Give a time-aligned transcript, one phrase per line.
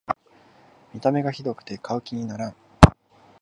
[0.95, 2.55] 見た目がひどくて買う気にならん